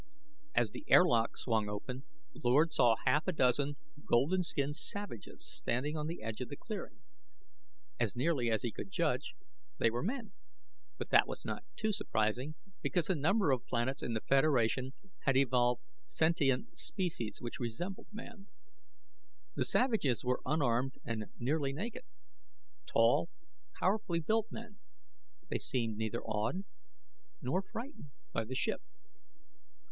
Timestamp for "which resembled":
17.39-18.07